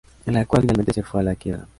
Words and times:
La 0.25 0.47
cual 0.47 0.63
finalmente 0.63 0.93
se 0.93 1.03
fue 1.03 1.19
a 1.21 1.23
la 1.23 1.35
quiebra. 1.35 1.67